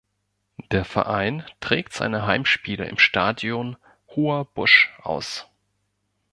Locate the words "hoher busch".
4.15-4.89